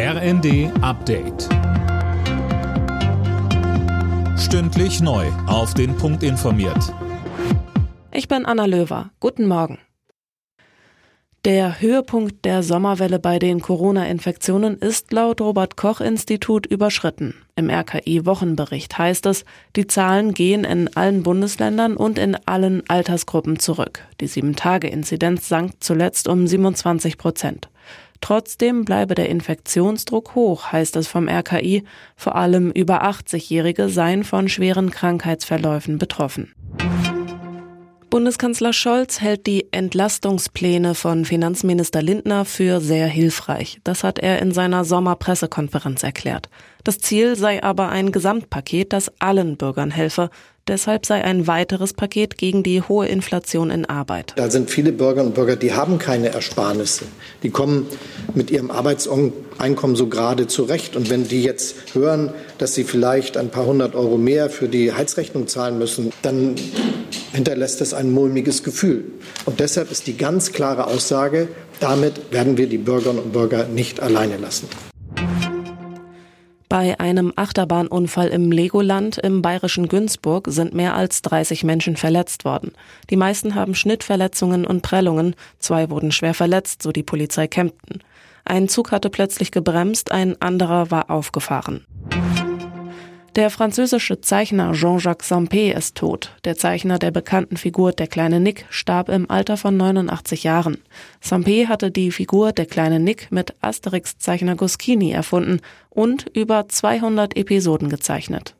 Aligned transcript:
RND 0.00 0.70
Update. 0.80 1.48
Stündlich 4.38 5.00
neu. 5.00 5.26
Auf 5.48 5.74
den 5.74 5.96
Punkt 5.96 6.22
informiert. 6.22 6.94
Ich 8.12 8.28
bin 8.28 8.46
Anna 8.46 8.66
Löwer. 8.66 9.10
Guten 9.18 9.48
Morgen. 9.48 9.78
Der 11.44 11.80
Höhepunkt 11.80 12.44
der 12.44 12.62
Sommerwelle 12.62 13.18
bei 13.18 13.40
den 13.40 13.60
Corona-Infektionen 13.60 14.78
ist 14.78 15.12
laut 15.12 15.40
Robert 15.40 15.76
Koch 15.76 16.00
Institut 16.00 16.66
überschritten. 16.66 17.34
Im 17.56 17.68
RKI-Wochenbericht 17.68 18.98
heißt 18.98 19.26
es, 19.26 19.44
die 19.74 19.88
Zahlen 19.88 20.32
gehen 20.32 20.62
in 20.62 20.96
allen 20.96 21.24
Bundesländern 21.24 21.96
und 21.96 22.18
in 22.18 22.36
allen 22.46 22.88
Altersgruppen 22.88 23.58
zurück. 23.58 24.04
Die 24.20 24.28
Sieben-Tage-Inzidenz 24.28 25.48
sank 25.48 25.72
zuletzt 25.80 26.28
um 26.28 26.46
27 26.46 27.18
Prozent. 27.18 27.68
Trotzdem 28.20 28.84
bleibe 28.84 29.14
der 29.14 29.28
Infektionsdruck 29.28 30.34
hoch, 30.34 30.72
heißt 30.72 30.96
es 30.96 31.08
vom 31.08 31.28
RKI. 31.28 31.84
Vor 32.16 32.36
allem 32.36 32.70
über 32.70 33.04
80-Jährige 33.04 33.88
seien 33.88 34.24
von 34.24 34.48
schweren 34.48 34.90
Krankheitsverläufen 34.90 35.98
betroffen. 35.98 36.54
Bundeskanzler 38.10 38.72
Scholz 38.72 39.20
hält 39.20 39.46
die 39.46 39.70
Entlastungspläne 39.70 40.94
von 40.94 41.26
Finanzminister 41.26 42.00
Lindner 42.00 42.46
für 42.46 42.80
sehr 42.80 43.06
hilfreich. 43.06 43.80
Das 43.84 44.02
hat 44.02 44.18
er 44.18 44.40
in 44.40 44.50
seiner 44.50 44.86
Sommerpressekonferenz 44.86 46.02
erklärt. 46.02 46.48
Das 46.84 47.00
Ziel 47.00 47.36
sei 47.36 47.62
aber 47.62 47.90
ein 47.90 48.10
Gesamtpaket, 48.10 48.94
das 48.94 49.12
allen 49.18 49.58
Bürgern 49.58 49.90
helfe. 49.90 50.30
Deshalb 50.68 51.06
sei 51.06 51.24
ein 51.24 51.46
weiteres 51.46 51.94
Paket 51.94 52.36
gegen 52.36 52.62
die 52.62 52.82
hohe 52.82 53.06
Inflation 53.06 53.70
in 53.70 53.86
Arbeit. 53.86 54.34
Da 54.36 54.50
sind 54.50 54.70
viele 54.70 54.92
Bürgerinnen 54.92 55.28
und 55.28 55.34
Bürger, 55.34 55.56
die 55.56 55.72
haben 55.72 55.98
keine 55.98 56.28
Ersparnisse. 56.28 57.06
Die 57.42 57.48
kommen 57.48 57.86
mit 58.34 58.50
ihrem 58.50 58.70
Arbeitseinkommen 58.70 59.96
so 59.96 60.08
gerade 60.08 60.46
zurecht. 60.46 60.94
Und 60.94 61.08
wenn 61.08 61.26
die 61.26 61.42
jetzt 61.42 61.94
hören, 61.94 62.34
dass 62.58 62.74
sie 62.74 62.84
vielleicht 62.84 63.38
ein 63.38 63.48
paar 63.48 63.64
hundert 63.64 63.94
Euro 63.94 64.18
mehr 64.18 64.50
für 64.50 64.68
die 64.68 64.92
Heizrechnung 64.92 65.46
zahlen 65.46 65.78
müssen, 65.78 66.12
dann 66.20 66.56
hinterlässt 67.32 67.80
das 67.80 67.94
ein 67.94 68.12
mulmiges 68.12 68.62
Gefühl. 68.62 69.04
Und 69.46 69.60
deshalb 69.60 69.90
ist 69.90 70.06
die 70.06 70.18
ganz 70.18 70.52
klare 70.52 70.86
Aussage, 70.86 71.48
damit 71.80 72.30
werden 72.30 72.58
wir 72.58 72.68
die 72.68 72.78
Bürgerinnen 72.78 73.22
und 73.22 73.32
Bürger 73.32 73.64
nicht 73.68 74.00
alleine 74.00 74.36
lassen. 74.36 74.68
Bei 76.68 77.00
einem 77.00 77.32
Achterbahnunfall 77.34 78.28
im 78.28 78.52
Legoland 78.52 79.16
im 79.16 79.40
bayerischen 79.40 79.88
Günzburg 79.88 80.48
sind 80.50 80.74
mehr 80.74 80.94
als 80.94 81.22
30 81.22 81.64
Menschen 81.64 81.96
verletzt 81.96 82.44
worden. 82.44 82.72
Die 83.08 83.16
meisten 83.16 83.54
haben 83.54 83.74
Schnittverletzungen 83.74 84.66
und 84.66 84.82
Prellungen, 84.82 85.34
zwei 85.60 85.88
wurden 85.88 86.12
schwer 86.12 86.34
verletzt, 86.34 86.82
so 86.82 86.92
die 86.92 87.02
Polizei 87.02 87.46
Kempten. 87.46 88.00
Ein 88.44 88.68
Zug 88.68 88.92
hatte 88.92 89.08
plötzlich 89.08 89.50
gebremst, 89.50 90.12
ein 90.12 90.40
anderer 90.42 90.90
war 90.90 91.10
aufgefahren. 91.10 91.86
Der 93.38 93.50
französische 93.50 94.20
Zeichner 94.20 94.72
Jean-Jacques 94.72 95.30
Sampé 95.30 95.72
ist 95.72 95.96
tot. 95.96 96.32
Der 96.42 96.56
Zeichner 96.56 96.98
der 96.98 97.12
bekannten 97.12 97.56
Figur 97.56 97.92
Der 97.92 98.08
kleine 98.08 98.40
Nick 98.40 98.66
starb 98.68 99.08
im 99.08 99.30
Alter 99.30 99.56
von 99.56 99.76
89 99.76 100.42
Jahren. 100.42 100.78
Sampé 101.24 101.68
hatte 101.68 101.92
die 101.92 102.10
Figur 102.10 102.50
Der 102.50 102.66
kleine 102.66 102.98
Nick 102.98 103.30
mit 103.30 103.54
Asterix-Zeichner 103.60 104.56
Guschini 104.56 105.12
erfunden 105.12 105.60
und 105.88 106.26
über 106.34 106.68
200 106.68 107.36
Episoden 107.36 107.90
gezeichnet. 107.90 108.56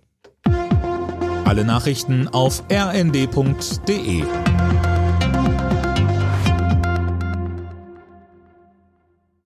Alle 1.45 1.65
Nachrichten 1.65 2.29
auf 2.29 2.63
rnd.de 2.71 4.23